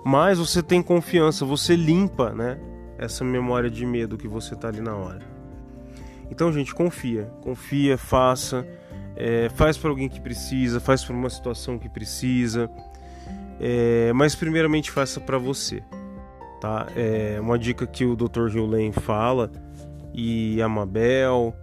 Mas 0.05 0.39
você 0.39 0.63
tem 0.63 0.81
confiança, 0.81 1.43
você 1.43 1.75
limpa, 1.75 2.29
né? 2.29 2.57
Essa 2.97 3.25
memória 3.25 3.69
de 3.69 3.85
medo 3.85 4.17
que 4.17 4.27
você 4.27 4.55
tá 4.55 4.69
ali 4.69 4.79
na 4.79 4.95
hora. 4.95 5.34
Então, 6.29 6.51
gente, 6.51 6.73
confia, 6.73 7.31
confia, 7.41 7.97
faça, 7.97 8.65
é, 9.15 9.49
faz 9.49 9.77
para 9.77 9.89
alguém 9.89 10.09
que 10.09 10.19
precisa, 10.19 10.79
faz 10.79 11.03
para 11.03 11.15
uma 11.15 11.29
situação 11.29 11.77
que 11.79 11.87
precisa, 11.87 12.69
é, 13.59 14.11
mas 14.13 14.35
primeiramente 14.35 14.91
faça 14.91 15.19
para 15.19 15.37
você, 15.37 15.81
tá? 16.59 16.87
É 16.95 17.39
uma 17.39 17.57
dica 17.57 17.87
que 17.87 18.05
o 18.05 18.15
Dr. 18.15 18.49
Gillen 18.49 18.91
fala 18.91 19.51
e 20.13 20.61
a 20.61 20.67
Mabel, 20.67 21.55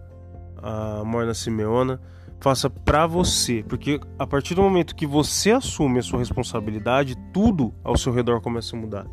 a 0.63 1.03
Morna 1.05 1.35
Simeona, 1.35 2.01
faça 2.41 2.69
para 2.69 3.07
você, 3.07 3.65
porque 3.69 4.01
a 4.19 4.27
partir 4.27 4.55
do 4.55 4.63
momento 4.63 4.97
que 4.97 5.07
você 5.07 5.53
assume 5.53 5.99
a 5.99 6.03
sua 6.03 6.19
responsabilidade, 6.19 7.17
tudo 7.33 7.73
ao 7.85 7.97
seu 7.97 8.13
redor 8.13 8.41
começa 8.41 8.75
a 8.75 8.79
mudar. 8.79 9.07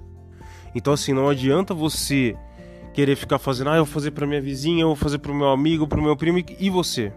Então 0.73 0.93
assim, 0.93 1.13
não 1.13 1.29
adianta 1.29 1.73
você 1.73 2.35
querer 2.93 3.15
ficar 3.15 3.39
fazendo, 3.39 3.69
ah, 3.69 3.77
eu 3.77 3.85
vou 3.85 3.93
fazer 3.93 4.11
para 4.11 4.25
minha 4.25 4.41
vizinha, 4.41 4.81
eu 4.81 4.87
vou 4.87 4.95
fazer 4.95 5.19
para 5.19 5.31
o 5.31 5.35
meu 5.35 5.49
amigo, 5.49 5.87
para 5.87 5.99
o 5.99 6.03
meu 6.03 6.15
primo 6.15 6.43
e 6.59 6.69
você. 6.69 7.11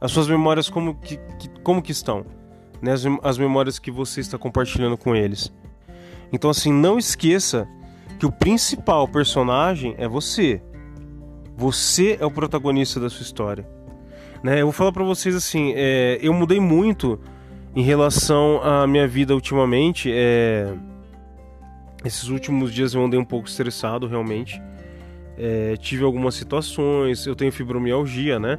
As 0.00 0.12
suas 0.12 0.28
memórias 0.28 0.68
como 0.68 0.94
que, 0.94 1.16
que 1.38 1.48
como 1.62 1.82
que 1.82 1.92
estão? 1.92 2.24
Né? 2.80 2.92
As, 2.92 3.04
as 3.22 3.38
memórias 3.38 3.78
que 3.78 3.90
você 3.90 4.20
está 4.20 4.38
compartilhando 4.38 4.96
com 4.96 5.14
eles. 5.14 5.52
Então 6.32 6.50
assim, 6.50 6.72
não 6.72 6.98
esqueça 6.98 7.68
que 8.18 8.26
o 8.26 8.32
principal 8.32 9.08
personagem 9.08 9.94
é 9.98 10.06
você. 10.06 10.60
Você 11.56 12.16
é 12.20 12.26
o 12.26 12.30
protagonista 12.30 13.00
da 13.00 13.10
sua 13.10 13.22
história. 13.22 13.68
Né? 14.42 14.60
Eu 14.60 14.66
vou 14.66 14.72
falar 14.72 14.92
para 14.92 15.04
vocês 15.04 15.34
assim, 15.34 15.72
é, 15.74 16.18
eu 16.22 16.32
mudei 16.32 16.60
muito 16.60 17.18
em 17.74 17.82
relação 17.82 18.60
à 18.62 18.86
minha 18.86 19.06
vida 19.06 19.34
ultimamente. 19.34 20.10
É, 20.12 20.72
esses 22.04 22.28
últimos 22.28 22.72
dias 22.72 22.94
eu 22.94 23.04
andei 23.04 23.18
um 23.18 23.24
pouco 23.24 23.48
estressado, 23.48 24.06
realmente. 24.06 24.62
É, 25.36 25.76
tive 25.76 26.04
algumas 26.04 26.34
situações, 26.34 27.26
eu 27.26 27.34
tenho 27.34 27.52
fibromialgia, 27.52 28.38
né? 28.38 28.58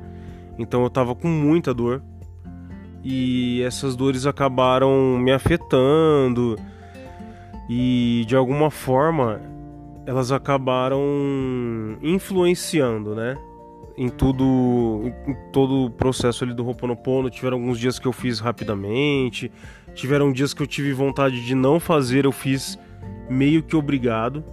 Então 0.57 0.83
eu 0.83 0.89
tava 0.89 1.15
com 1.15 1.27
muita 1.27 1.73
dor. 1.73 2.01
E 3.03 3.61
essas 3.63 3.95
dores 3.95 4.25
acabaram 4.25 5.17
me 5.17 5.31
afetando. 5.31 6.57
E 7.69 8.23
de 8.27 8.35
alguma 8.35 8.69
forma 8.69 9.41
elas 10.05 10.31
acabaram 10.31 10.99
influenciando, 12.01 13.13
né? 13.13 13.37
Em 13.97 14.09
tudo, 14.09 15.03
em 15.27 15.35
todo 15.51 15.85
o 15.85 15.89
processo 15.91 16.43
ali 16.43 16.53
do 16.53 16.65
Ho'oponopono. 16.65 17.29
Tiveram 17.29 17.57
alguns 17.57 17.77
dias 17.77 17.99
que 17.99 18.07
eu 18.07 18.13
fiz 18.13 18.39
rapidamente, 18.39 19.51
tiveram 19.93 20.31
dias 20.31 20.53
que 20.53 20.63
eu 20.63 20.67
tive 20.67 20.93
vontade 20.93 21.45
de 21.45 21.53
não 21.53 21.79
fazer, 21.79 22.25
eu 22.25 22.31
fiz 22.31 22.79
meio 23.29 23.63
que 23.63 23.75
obrigado, 23.75 24.43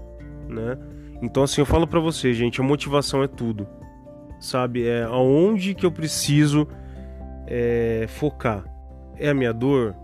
né? 0.48 0.78
Então 1.22 1.42
assim, 1.42 1.60
eu 1.60 1.66
falo 1.66 1.86
para 1.86 2.00
você, 2.00 2.32
gente, 2.34 2.60
a 2.60 2.64
motivação 2.64 3.22
é 3.22 3.26
tudo. 3.26 3.66
Sabe? 4.38 4.86
É 4.86 5.04
aonde 5.04 5.74
que 5.74 5.86
eu 5.86 5.90
preciso 5.90 6.68
é, 7.46 8.06
focar. 8.08 8.64
É 9.16 9.30
a 9.30 9.34
minha 9.34 9.52
dor? 9.52 9.94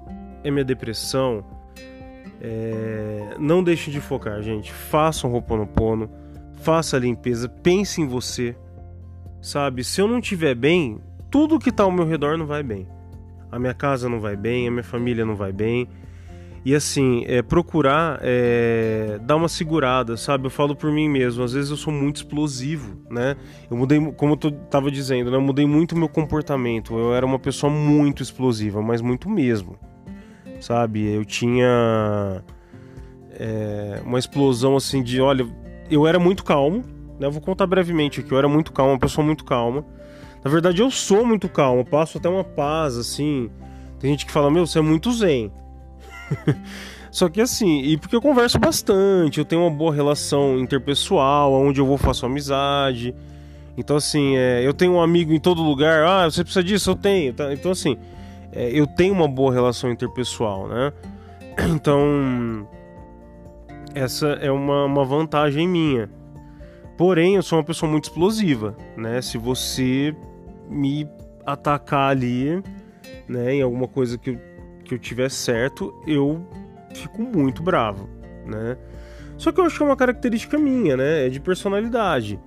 É 0.42 0.50
minha 0.50 0.64
depressão? 0.64 1.44
É... 2.40 3.36
Não 3.38 3.62
deixe 3.62 3.90
de 3.90 4.00
focar, 4.00 4.42
gente. 4.42 4.72
Faça 4.72 5.26
um 5.26 5.30
Roponopono, 5.30 6.10
faça 6.54 6.96
a 6.96 7.00
limpeza, 7.00 7.48
pense 7.48 8.00
em 8.00 8.06
você. 8.06 8.56
Sabe? 9.40 9.84
Se 9.84 10.00
eu 10.00 10.08
não 10.08 10.18
estiver 10.18 10.54
bem, 10.54 11.00
tudo 11.30 11.58
que 11.58 11.68
está 11.68 11.84
ao 11.84 11.90
meu 11.90 12.06
redor 12.06 12.36
não 12.36 12.46
vai 12.46 12.62
bem. 12.62 12.88
A 13.50 13.58
minha 13.58 13.74
casa 13.74 14.08
não 14.08 14.18
vai 14.18 14.36
bem, 14.36 14.66
a 14.66 14.70
minha 14.70 14.82
família 14.82 15.24
não 15.24 15.36
vai 15.36 15.52
bem. 15.52 15.88
E 16.64 16.76
assim, 16.76 17.24
é, 17.26 17.42
procurar 17.42 18.20
é, 18.22 19.18
dar 19.22 19.34
uma 19.34 19.48
segurada, 19.48 20.16
sabe? 20.16 20.46
Eu 20.46 20.50
falo 20.50 20.76
por 20.76 20.92
mim 20.92 21.08
mesmo, 21.08 21.42
às 21.42 21.52
vezes 21.52 21.70
eu 21.70 21.76
sou 21.76 21.92
muito 21.92 22.16
explosivo, 22.16 22.96
né? 23.10 23.36
Eu 23.68 23.76
mudei, 23.76 24.00
como 24.12 24.38
eu 24.40 24.50
tava 24.70 24.88
dizendo, 24.88 25.30
né? 25.30 25.36
Eu 25.36 25.40
mudei 25.40 25.66
muito 25.66 25.96
meu 25.96 26.08
comportamento. 26.08 26.96
Eu 26.96 27.14
era 27.14 27.26
uma 27.26 27.38
pessoa 27.38 27.72
muito 27.72 28.22
explosiva, 28.22 28.80
mas 28.80 29.00
muito 29.00 29.28
mesmo, 29.28 29.76
sabe? 30.60 31.12
Eu 31.12 31.24
tinha 31.24 32.44
é, 33.32 34.00
uma 34.04 34.20
explosão 34.20 34.76
assim 34.76 35.02
de, 35.02 35.20
olha, 35.20 35.44
eu 35.90 36.06
era 36.06 36.20
muito 36.20 36.44
calmo, 36.44 36.84
né? 37.18 37.26
Eu 37.26 37.32
vou 37.32 37.42
contar 37.42 37.66
brevemente 37.66 38.20
aqui, 38.20 38.30
eu 38.30 38.38
era 38.38 38.48
muito 38.48 38.72
calmo, 38.72 38.92
uma 38.92 39.00
pessoa 39.00 39.26
muito 39.26 39.44
calma. 39.44 39.84
Na 40.44 40.50
verdade, 40.50 40.80
eu 40.80 40.92
sou 40.92 41.26
muito 41.26 41.48
calmo, 41.48 41.84
passo 41.84 42.18
até 42.18 42.28
uma 42.28 42.44
paz, 42.44 42.96
assim. 42.96 43.50
Tem 43.98 44.10
gente 44.12 44.26
que 44.26 44.32
fala, 44.32 44.48
meu, 44.48 44.64
você 44.64 44.78
é 44.78 44.82
muito 44.82 45.10
zen. 45.12 45.52
Só 47.10 47.28
que 47.28 47.40
assim, 47.40 47.82
e 47.82 47.98
porque 47.98 48.16
eu 48.16 48.22
converso 48.22 48.58
bastante, 48.58 49.38
eu 49.38 49.44
tenho 49.44 49.62
uma 49.62 49.70
boa 49.70 49.94
relação 49.94 50.58
interpessoal, 50.58 51.52
onde 51.52 51.80
eu 51.80 51.86
vou 51.86 51.98
faço 51.98 52.24
amizade. 52.24 53.14
Então 53.76 53.96
assim, 53.96 54.36
é, 54.36 54.66
eu 54.66 54.72
tenho 54.72 54.92
um 54.92 55.00
amigo 55.00 55.32
em 55.32 55.40
todo 55.40 55.62
lugar, 55.62 56.04
ah, 56.06 56.30
você 56.30 56.42
precisa 56.42 56.64
disso? 56.64 56.90
Eu 56.90 56.96
tenho. 56.96 57.34
Tá? 57.34 57.52
Então 57.52 57.70
assim, 57.70 57.98
é, 58.52 58.70
eu 58.70 58.86
tenho 58.86 59.12
uma 59.12 59.28
boa 59.28 59.52
relação 59.52 59.90
interpessoal, 59.90 60.68
né? 60.68 60.92
Então, 61.74 62.66
essa 63.94 64.28
é 64.40 64.50
uma, 64.50 64.86
uma 64.86 65.04
vantagem 65.04 65.68
minha. 65.68 66.08
Porém, 66.96 67.36
eu 67.36 67.42
sou 67.42 67.58
uma 67.58 67.64
pessoa 67.64 67.90
muito 67.90 68.04
explosiva, 68.04 68.76
né? 68.96 69.20
Se 69.20 69.36
você 69.36 70.14
me 70.68 71.06
atacar 71.44 72.10
ali, 72.10 72.62
né, 73.28 73.54
em 73.54 73.62
alguma 73.62 73.88
coisa 73.88 74.16
que 74.16 74.30
eu 74.30 74.51
que 74.92 74.94
eu 74.94 74.98
tiver 74.98 75.30
certo, 75.30 75.94
eu 76.06 76.46
fico 76.94 77.22
muito 77.22 77.62
bravo, 77.62 78.08
né? 78.46 78.76
Só 79.38 79.50
que 79.50 79.60
eu 79.60 79.64
acho 79.64 79.76
que 79.76 79.82
é 79.82 79.86
uma 79.86 79.96
característica 79.96 80.58
minha, 80.58 80.96
né? 80.96 81.26
É 81.26 81.28
de 81.30 81.40
personalidade. 81.40 82.38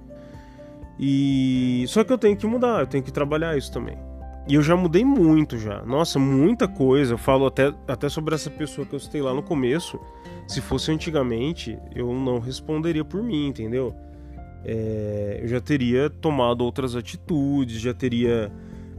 E 1.00 1.84
só 1.88 2.04
que 2.04 2.14
eu 2.14 2.18
tenho 2.18 2.38
que 2.38 2.46
mudar, 2.46 2.82
eu 2.82 2.88
tenho 2.88 3.04
que 3.04 3.12
trabalhar 3.12 3.58
isso 3.58 3.72
também. 3.72 3.98
E 4.48 4.54
eu 4.54 4.62
já 4.62 4.76
mudei 4.76 5.04
muito 5.04 5.58
já. 5.58 5.82
Nossa, 5.84 6.20
muita 6.20 6.68
coisa. 6.68 7.16
Eu 7.16 7.18
falo 7.18 7.48
até, 7.48 7.74
até 7.88 8.08
sobre 8.08 8.36
essa 8.36 8.50
pessoa 8.50 8.86
que 8.86 8.94
eu 8.94 9.00
citei 9.00 9.22
lá 9.22 9.34
no 9.34 9.42
começo. 9.42 10.00
Se 10.48 10.62
fosse 10.62 10.92
antigamente, 10.92 11.78
eu 11.96 12.14
não 12.14 12.38
responderia 12.38 13.04
por 13.04 13.24
mim, 13.24 13.48
entendeu? 13.48 13.94
É, 14.64 15.40
eu 15.42 15.48
já 15.48 15.60
teria 15.60 16.12
tomado 16.12 16.64
outras 16.64 16.96
atitudes, 16.96 17.82
já 17.82 17.94
teria 17.94 18.52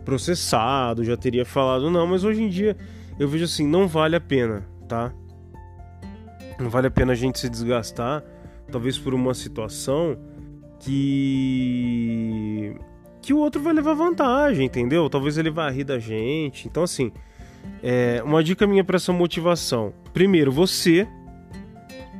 processado, 0.04 1.04
já 1.04 1.16
teria 1.16 1.44
falado, 1.44 1.90
não, 1.90 2.06
mas 2.06 2.24
hoje 2.24 2.42
em 2.42 2.48
dia 2.48 2.76
eu 3.18 3.28
vejo 3.28 3.44
assim, 3.44 3.66
não 3.66 3.88
vale 3.88 4.16
a 4.16 4.20
pena, 4.20 4.66
tá? 4.88 5.12
Não 6.58 6.70
vale 6.70 6.86
a 6.86 6.90
pena 6.90 7.12
a 7.12 7.14
gente 7.16 7.38
se 7.38 7.48
desgastar, 7.48 8.22
talvez 8.70 8.98
por 8.98 9.14
uma 9.14 9.34
situação 9.34 10.18
que 10.80 12.76
que 13.22 13.34
o 13.34 13.38
outro 13.38 13.60
vai 13.60 13.72
levar 13.72 13.94
vantagem, 13.94 14.66
entendeu? 14.66 15.10
Talvez 15.10 15.36
ele 15.36 15.50
vá 15.50 15.68
rir 15.68 15.82
da 15.82 15.98
gente. 15.98 16.68
Então 16.68 16.84
assim, 16.84 17.10
é, 17.82 18.22
uma 18.24 18.42
dica 18.42 18.66
minha 18.66 18.84
para 18.84 18.96
essa 18.96 19.12
motivação. 19.12 19.92
Primeiro, 20.12 20.52
você 20.52 21.08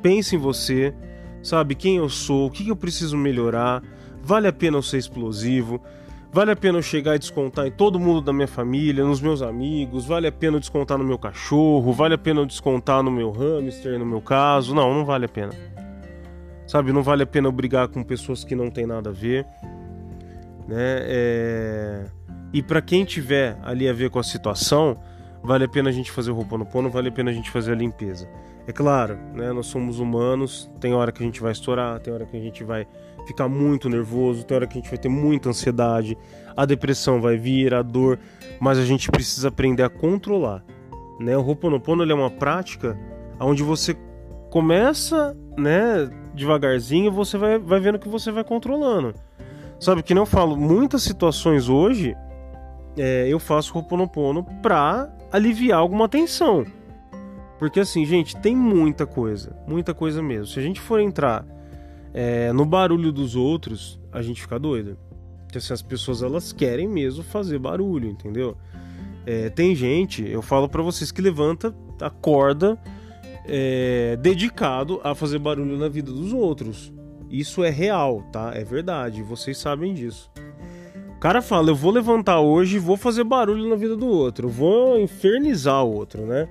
pense 0.02 0.34
em 0.34 0.38
você, 0.38 0.92
sabe 1.42 1.74
quem 1.74 1.96
eu 1.96 2.08
sou, 2.08 2.46
o 2.46 2.50
que 2.50 2.68
eu 2.68 2.76
preciso 2.76 3.16
melhorar. 3.16 3.82
Vale 4.22 4.48
a 4.48 4.52
pena 4.52 4.76
eu 4.76 4.82
ser 4.82 4.98
explosivo? 4.98 5.80
Vale 6.36 6.50
a 6.50 6.56
pena 6.56 6.76
eu 6.76 6.82
chegar 6.82 7.16
e 7.16 7.18
descontar 7.18 7.66
em 7.66 7.70
todo 7.70 7.98
mundo 7.98 8.20
da 8.20 8.30
minha 8.30 8.46
família, 8.46 9.02
nos 9.02 9.22
meus 9.22 9.40
amigos, 9.40 10.04
vale 10.04 10.26
a 10.26 10.32
pena 10.32 10.58
eu 10.58 10.60
descontar 10.60 10.98
no 10.98 11.02
meu 11.02 11.18
cachorro, 11.18 11.94
vale 11.94 12.12
a 12.12 12.18
pena 12.18 12.40
eu 12.40 12.44
descontar 12.44 13.02
no 13.02 13.10
meu 13.10 13.30
hamster, 13.30 13.98
no 13.98 14.04
meu 14.04 14.20
caso. 14.20 14.74
Não, 14.74 14.92
não 14.92 15.02
vale 15.02 15.24
a 15.24 15.28
pena. 15.30 15.54
Sabe, 16.66 16.92
não 16.92 17.02
vale 17.02 17.22
a 17.22 17.26
pena 17.26 17.48
eu 17.48 17.52
brigar 17.52 17.88
com 17.88 18.04
pessoas 18.04 18.44
que 18.44 18.54
não 18.54 18.70
tem 18.70 18.84
nada 18.84 19.08
a 19.08 19.12
ver. 19.14 19.46
Né? 20.68 20.98
É... 21.06 22.04
E 22.52 22.62
para 22.62 22.82
quem 22.82 23.06
tiver 23.06 23.58
ali 23.62 23.88
a 23.88 23.94
ver 23.94 24.10
com 24.10 24.18
a 24.18 24.22
situação, 24.22 24.98
vale 25.46 25.64
a 25.64 25.68
pena 25.68 25.88
a 25.88 25.92
gente 25.92 26.10
fazer 26.10 26.32
o 26.32 26.36
Ho'oponopono, 26.36 26.90
vale 26.90 27.08
a 27.08 27.12
pena 27.12 27.30
a 27.30 27.32
gente 27.32 27.50
fazer 27.50 27.72
a 27.72 27.74
limpeza. 27.76 28.28
É 28.66 28.72
claro, 28.72 29.16
né? 29.32 29.52
Nós 29.52 29.66
somos 29.66 30.00
humanos, 30.00 30.68
tem 30.80 30.92
hora 30.92 31.12
que 31.12 31.22
a 31.22 31.26
gente 31.26 31.40
vai 31.40 31.52
estourar, 31.52 32.00
tem 32.00 32.12
hora 32.12 32.26
que 32.26 32.36
a 32.36 32.40
gente 32.40 32.64
vai 32.64 32.86
ficar 33.26 33.48
muito 33.48 33.88
nervoso, 33.88 34.44
tem 34.44 34.56
hora 34.56 34.66
que 34.66 34.76
a 34.76 34.80
gente 34.80 34.90
vai 34.90 34.98
ter 34.98 35.08
muita 35.08 35.48
ansiedade, 35.48 36.18
a 36.56 36.66
depressão 36.66 37.20
vai 37.20 37.36
vir, 37.36 37.72
a 37.72 37.82
dor, 37.82 38.18
mas 38.58 38.76
a 38.76 38.84
gente 38.84 39.08
precisa 39.10 39.48
aprender 39.48 39.84
a 39.84 39.88
controlar. 39.88 40.64
Né? 41.20 41.36
O 41.36 41.42
Ho'oponopono 41.42 42.02
é 42.02 42.14
uma 42.14 42.30
prática 42.30 42.98
onde 43.38 43.62
você 43.62 43.96
começa, 44.50 45.36
né, 45.56 46.10
devagarzinho, 46.34 47.12
você 47.12 47.38
vai, 47.38 47.58
vai 47.58 47.78
vendo 47.78 47.98
que 47.98 48.08
você 48.08 48.32
vai 48.32 48.42
controlando. 48.42 49.14
Sabe 49.78 50.02
que 50.02 50.14
não 50.14 50.26
falo, 50.26 50.56
muitas 50.56 51.02
situações 51.02 51.68
hoje 51.68 52.16
é, 52.96 53.26
eu 53.28 53.38
faço 53.38 53.76
Ho'oponopono 53.76 54.44
pra 54.62 55.08
aliviar 55.36 55.78
alguma 55.78 56.08
tensão. 56.08 56.66
Porque 57.58 57.80
assim, 57.80 58.04
gente, 58.04 58.36
tem 58.36 58.56
muita 58.56 59.06
coisa, 59.06 59.56
muita 59.66 59.94
coisa 59.94 60.22
mesmo. 60.22 60.46
Se 60.46 60.58
a 60.58 60.62
gente 60.62 60.80
for 60.80 61.00
entrar 61.00 61.46
é, 62.12 62.52
no 62.52 62.64
barulho 62.64 63.12
dos 63.12 63.36
outros, 63.36 64.00
a 64.12 64.22
gente 64.22 64.40
fica 64.40 64.58
doido. 64.58 64.98
Porque 65.44 65.58
assim, 65.58 65.72
as 65.72 65.82
pessoas 65.82 66.22
elas 66.22 66.52
querem 66.52 66.88
mesmo 66.88 67.22
fazer 67.22 67.58
barulho, 67.58 68.08
entendeu? 68.08 68.56
É, 69.24 69.50
tem 69.50 69.74
gente, 69.74 70.26
eu 70.28 70.40
falo 70.40 70.68
para 70.68 70.82
vocês 70.82 71.10
que 71.10 71.20
levanta, 71.20 71.74
acorda, 72.00 72.78
é, 73.44 74.16
dedicado 74.20 75.00
a 75.02 75.14
fazer 75.14 75.38
barulho 75.38 75.76
na 75.76 75.88
vida 75.88 76.12
dos 76.12 76.32
outros. 76.32 76.92
Isso 77.28 77.64
é 77.64 77.70
real, 77.70 78.22
tá? 78.32 78.52
É 78.54 78.64
verdade, 78.64 79.22
vocês 79.22 79.58
sabem 79.58 79.92
disso. 79.94 80.30
O 81.16 81.18
cara 81.18 81.40
fala: 81.40 81.70
eu 81.70 81.74
vou 81.74 81.90
levantar 81.90 82.40
hoje 82.40 82.76
e 82.76 82.78
vou 82.78 82.96
fazer 82.96 83.24
barulho 83.24 83.68
na 83.68 83.76
vida 83.76 83.96
do 83.96 84.06
outro, 84.06 84.48
vou 84.48 85.00
infernizar 85.00 85.82
o 85.84 85.92
outro, 85.92 86.26
né? 86.26 86.48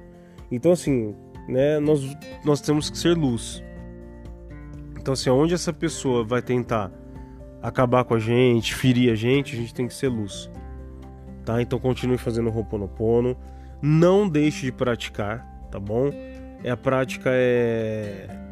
Então, 0.52 0.72
assim, 0.72 1.16
né, 1.48 1.80
nós, 1.80 2.02
nós 2.44 2.62
temos 2.62 2.90
que 2.90 2.98
ser 2.98 3.16
luz. 3.16 3.64
Então, 5.00 5.14
assim, 5.14 5.30
onde 5.30 5.54
essa 5.54 5.72
pessoa 5.72 6.24
vai 6.24 6.42
tentar 6.42 6.92
acabar 7.62 8.04
com 8.04 8.16
a 8.16 8.20
gente, 8.20 8.74
ferir 8.74 9.12
a 9.12 9.16
gente, 9.16 9.56
a 9.56 9.60
gente 9.60 9.74
tem 9.74 9.88
que 9.88 9.94
ser 9.94 10.10
luz. 10.10 10.50
Tá? 11.44 11.62
Então, 11.62 11.78
continue 11.80 12.18
fazendo 12.18 12.50
Ho'oponopono. 12.50 13.38
Não 13.82 14.28
deixe 14.28 14.66
de 14.66 14.72
praticar, 14.72 15.46
tá 15.72 15.80
bom? 15.80 16.10
É, 16.64 16.72
a 16.72 16.78
prática 16.78 17.30
é 17.32 18.45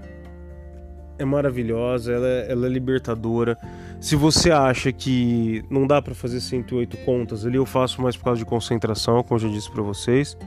é 1.17 1.25
maravilhosa, 1.25 2.12
ela 2.12 2.27
é, 2.27 2.51
ela 2.51 2.65
é 2.65 2.70
libertadora. 2.70 3.58
Se 4.00 4.15
você 4.15 4.51
acha 4.51 4.91
que 4.91 5.63
não 5.70 5.88
dá 5.88 6.01
para 6.01 6.13
fazer 6.13 6.41
108 6.41 6.98
contas 6.98 7.46
ali, 7.46 7.55
eu 7.55 7.65
faço 7.65 8.01
mais 8.01 8.17
por 8.17 8.25
causa 8.25 8.39
de 8.39 8.46
concentração, 8.46 9.24
como 9.24 9.36
eu 9.36 9.48
já 9.48 9.50
disse 9.50 9.72
para 9.72 9.82
vocês. 9.82 10.38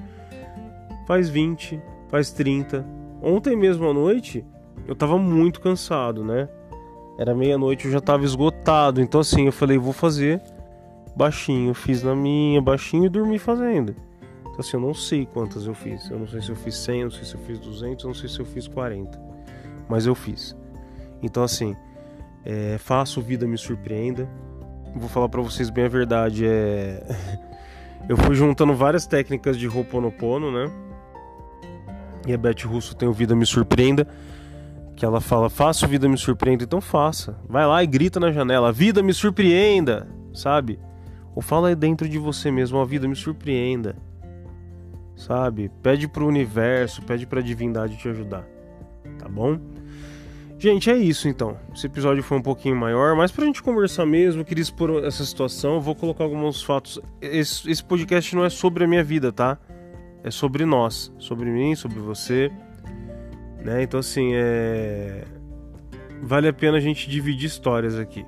Faz 1.06 1.28
20, 1.28 1.80
faz 2.08 2.30
30. 2.32 2.84
Ontem 3.22 3.56
mesmo 3.56 3.88
à 3.88 3.94
noite, 3.94 4.44
eu 4.86 4.94
tava 4.94 5.18
muito 5.18 5.60
cansado, 5.60 6.24
né? 6.24 6.48
Era 7.18 7.34
meia-noite, 7.34 7.86
eu 7.86 7.90
já 7.90 8.00
tava 8.00 8.24
esgotado. 8.24 9.00
Então 9.00 9.20
assim, 9.20 9.46
eu 9.46 9.52
falei, 9.52 9.78
vou 9.78 9.92
fazer 9.92 10.42
baixinho, 11.16 11.72
fiz 11.72 12.02
na 12.02 12.14
minha, 12.14 12.60
baixinho 12.60 13.06
e 13.06 13.08
dormi 13.08 13.38
fazendo. 13.38 13.94
Então 14.40 14.60
assim, 14.60 14.76
eu 14.76 14.80
não 14.80 14.92
sei 14.92 15.24
quantas 15.24 15.66
eu 15.66 15.74
fiz. 15.74 16.10
Eu 16.10 16.18
não 16.18 16.26
sei 16.26 16.42
se 16.42 16.50
eu 16.50 16.56
fiz 16.56 16.76
100, 16.76 16.98
eu 16.98 17.04
não 17.04 17.10
sei 17.10 17.24
se 17.24 17.34
eu 17.34 17.40
fiz 17.40 17.58
200, 17.58 18.04
eu 18.04 18.08
não 18.08 18.14
sei 18.14 18.28
se 18.28 18.38
eu 18.38 18.44
fiz 18.44 18.68
40. 18.68 19.25
Mas 19.88 20.06
eu 20.06 20.14
fiz. 20.14 20.56
Então 21.22 21.42
assim, 21.42 21.76
é, 22.44 22.76
faço 22.78 23.20
vida 23.20 23.46
me 23.46 23.58
surpreenda. 23.58 24.28
Vou 24.94 25.08
falar 25.08 25.28
para 25.28 25.42
vocês 25.42 25.68
bem 25.68 25.84
a 25.84 25.88
verdade, 25.88 26.46
é 26.46 27.02
eu 28.08 28.16
fui 28.16 28.34
juntando 28.34 28.74
várias 28.74 29.06
técnicas 29.06 29.58
de 29.58 29.68
Ho'oponopono, 29.68 30.50
né? 30.50 30.70
E 32.26 32.32
a 32.32 32.38
Beth 32.38 32.64
Russo 32.64 32.96
tem 32.96 33.08
o 33.08 33.12
Vida 33.12 33.36
Me 33.36 33.46
Surpreenda, 33.46 34.06
que 34.96 35.04
ela 35.04 35.20
fala: 35.20 35.48
"Faça 35.48 35.86
o 35.86 35.88
Vida 35.88 36.08
Me 36.08 36.18
Surpreenda", 36.18 36.64
então 36.64 36.80
faça. 36.80 37.38
Vai 37.48 37.66
lá 37.66 37.82
e 37.82 37.86
grita 37.86 38.18
na 38.18 38.32
janela: 38.32 38.72
"Vida 38.72 39.02
me 39.02 39.12
surpreenda", 39.12 40.08
sabe? 40.34 40.78
Ou 41.34 41.42
fala 41.42 41.74
dentro 41.76 42.08
de 42.08 42.18
você 42.18 42.50
mesmo: 42.50 42.80
"A 42.80 42.84
vida 42.84 43.06
me 43.06 43.14
surpreenda". 43.14 43.96
Sabe? 45.16 45.70
Pede 45.82 46.06
pro 46.06 46.26
universo, 46.26 47.02
pede 47.02 47.26
pra 47.26 47.40
divindade 47.40 47.96
te 47.96 48.08
ajudar. 48.08 48.44
Tá 49.18 49.28
bom? 49.28 49.58
Gente, 50.58 50.88
é 50.88 50.96
isso 50.96 51.28
então. 51.28 51.58
Esse 51.74 51.86
episódio 51.86 52.22
foi 52.22 52.38
um 52.38 52.42
pouquinho 52.42 52.74
maior, 52.74 53.14
mas 53.14 53.30
pra 53.30 53.44
gente 53.44 53.62
conversar 53.62 54.06
mesmo, 54.06 54.40
eu 54.40 54.44
queria 54.44 54.62
expor 54.62 55.04
essa 55.04 55.24
situação. 55.24 55.74
Eu 55.74 55.80
vou 55.80 55.94
colocar 55.94 56.24
alguns 56.24 56.62
fatos. 56.62 56.98
Esse, 57.20 57.70
esse, 57.70 57.84
podcast 57.84 58.34
não 58.34 58.44
é 58.44 58.48
sobre 58.48 58.84
a 58.84 58.86
minha 58.86 59.04
vida, 59.04 59.30
tá? 59.30 59.58
É 60.24 60.30
sobre 60.30 60.64
nós, 60.64 61.12
sobre 61.18 61.50
mim, 61.50 61.74
sobre 61.74 61.98
você. 61.98 62.50
Né? 63.62 63.82
Então, 63.82 64.00
assim, 64.00 64.30
é. 64.34 65.24
Vale 66.22 66.48
a 66.48 66.52
pena 66.52 66.78
a 66.78 66.80
gente 66.80 67.10
dividir 67.10 67.46
histórias 67.46 67.98
aqui. 67.98 68.24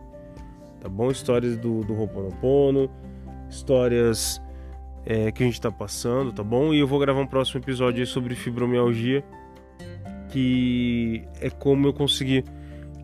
Tá 0.81 0.89
bom? 0.89 1.11
Histórias 1.11 1.57
do, 1.57 1.81
do 1.81 1.95
Ho'oponopono, 1.95 2.91
histórias 3.49 4.41
é, 5.07 5.33
que 5.33 5.43
a 5.43 5.47
gente 5.47 5.59
tá 5.59 5.73
passando, 5.73 6.31
tá 6.31 6.43
bom? 6.43 6.75
E 6.75 6.79
eu 6.79 6.87
vou 6.87 6.99
gravar 6.99 7.21
um 7.21 7.27
próximo 7.27 7.59
episódio 7.59 8.01
aí 8.01 8.07
sobre 8.07 8.35
fibromialgia 8.35 9.25
que 10.29 11.25
é 11.41 11.51
como 11.51 11.87
eu 11.89 11.93
consegui 11.93 12.45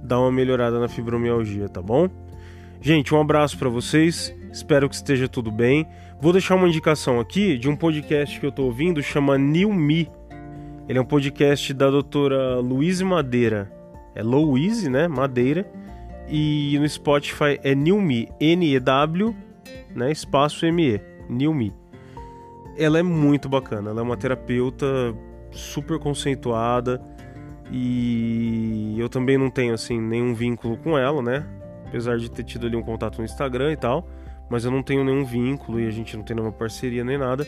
dar 0.03 0.21
uma 0.21 0.31
melhorada 0.31 0.79
na 0.79 0.89
fibromialgia, 0.89 1.69
tá 1.69 1.81
bom? 1.81 2.09
Gente, 2.81 3.15
um 3.15 3.21
abraço 3.21 3.59
para 3.59 3.69
vocês. 3.69 4.35
Espero 4.53 4.89
que 4.89 4.95
esteja 4.95 5.27
tudo 5.27 5.51
bem. 5.51 5.87
Vou 6.21 6.33
deixar 6.33 6.55
uma 6.55 6.69
indicação 6.69 7.19
aqui 7.19 7.57
de 7.57 7.69
um 7.69 7.75
podcast 7.75 8.39
que 8.39 8.47
eu 8.47 8.53
tô 8.53 8.65
ouvindo, 8.65 9.03
chama 9.03 9.39
New 9.39 9.73
Me. 9.73 10.09
Ele 10.87 10.99
é 10.99 11.03
um 11.03 11.07
podcast 11.07 11.73
da 11.73 11.91
doutora 11.91 12.61
Luiz 12.61 13.01
Madeira. 13.01 13.73
É 14.15 14.23
Louise, 14.23 14.91
né? 14.91 15.09
Madeira. 15.09 15.67
E 16.29 16.79
no 16.79 16.89
Spotify 16.89 17.59
é 17.63 17.75
New 17.75 18.01
Me, 18.01 18.29
N-E-W, 18.39 19.35
né? 19.95 20.13
Espaço 20.13 20.65
M-E, 20.67 21.01
New 21.29 21.53
Me. 21.55 21.73
Ela 22.77 22.99
é 22.99 23.03
muito 23.03 23.49
bacana. 23.49 23.91
Ela 23.91 24.01
é 24.01 24.03
uma 24.03 24.17
terapeuta 24.17 24.87
super 25.51 25.99
conceituada 25.99 27.01
e 27.71 28.97
eu 28.99 29.09
também 29.09 29.39
não 29.39 29.51
tenho 29.51 29.75
assim 29.75 30.01
nenhum 30.01 30.35
vínculo 30.35 30.77
com 30.77 30.99
ela, 30.99 31.23
né? 31.23 31.47
Apesar 31.87 32.19
de 32.19 32.31
ter 32.31 32.45
tido 32.45 32.67
ali 32.67 32.77
um 32.77 32.83
contato 32.83 33.19
no 33.19 33.25
Instagram 33.25 33.73
e 33.73 33.77
tal, 33.77 34.09
mas 34.51 34.65
eu 34.65 34.71
não 34.71 34.83
tenho 34.83 35.05
nenhum 35.05 35.25
vínculo 35.25 35.81
e 35.81 35.87
a 35.87 35.91
gente 35.91 36.17
não 36.17 36.25
tem 36.25 36.37
nenhuma 36.37 36.53
parceria 36.53 37.05
nem 37.05 37.19
nada. 37.19 37.47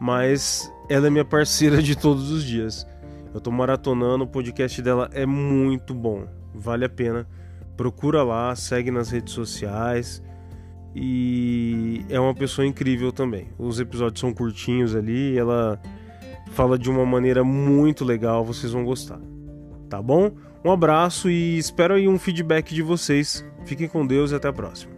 Mas 0.00 0.72
ela 0.88 1.06
é 1.06 1.10
minha 1.10 1.24
parceira 1.24 1.82
de 1.82 1.96
todos 1.96 2.30
os 2.30 2.44
dias. 2.44 2.86
Eu 3.34 3.40
tô 3.40 3.50
maratonando, 3.50 4.24
o 4.24 4.26
podcast 4.26 4.80
dela 4.80 5.10
é 5.12 5.26
muito 5.26 5.94
bom, 5.94 6.26
vale 6.54 6.84
a 6.84 6.88
pena. 6.88 7.26
Procura 7.76 8.22
lá, 8.22 8.54
segue 8.56 8.90
nas 8.90 9.10
redes 9.10 9.32
sociais 9.34 10.22
e 10.94 12.04
é 12.08 12.18
uma 12.18 12.34
pessoa 12.34 12.66
incrível 12.66 13.12
também. 13.12 13.48
Os 13.58 13.78
episódios 13.78 14.20
são 14.20 14.32
curtinhos 14.32 14.96
ali, 14.96 15.38
ela 15.38 15.80
fala 16.48 16.78
de 16.78 16.90
uma 16.90 17.06
maneira 17.06 17.44
muito 17.44 18.04
legal, 18.04 18.44
vocês 18.44 18.72
vão 18.72 18.84
gostar. 18.84 19.20
Tá 19.88 20.02
bom? 20.02 20.32
Um 20.64 20.70
abraço 20.70 21.30
e 21.30 21.56
espero 21.56 21.94
aí 21.94 22.08
um 22.08 22.18
feedback 22.18 22.74
de 22.74 22.82
vocês. 22.82 23.44
Fiquem 23.64 23.88
com 23.88 24.06
Deus 24.06 24.32
e 24.32 24.34
até 24.34 24.48
a 24.48 24.52
próxima. 24.52 24.97